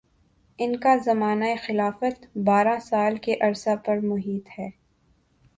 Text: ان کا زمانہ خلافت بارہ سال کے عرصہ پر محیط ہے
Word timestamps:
ان 0.59 0.75
کا 0.75 0.95
زمانہ 1.05 1.45
خلافت 1.65 2.25
بارہ 2.37 2.77
سال 2.79 3.15
کے 3.23 3.35
عرصہ 3.41 3.75
پر 3.85 3.99
محیط 4.03 4.49
ہے 4.59 4.69